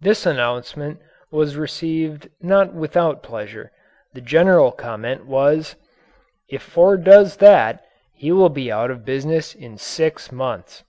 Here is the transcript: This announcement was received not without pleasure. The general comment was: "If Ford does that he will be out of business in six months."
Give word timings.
This 0.00 0.26
announcement 0.26 0.98
was 1.30 1.54
received 1.56 2.30
not 2.40 2.74
without 2.74 3.22
pleasure. 3.22 3.70
The 4.12 4.20
general 4.20 4.72
comment 4.72 5.24
was: 5.26 5.76
"If 6.48 6.62
Ford 6.64 7.04
does 7.04 7.36
that 7.36 7.84
he 8.12 8.32
will 8.32 8.48
be 8.48 8.72
out 8.72 8.90
of 8.90 9.04
business 9.04 9.54
in 9.54 9.78
six 9.78 10.32
months." 10.32 10.82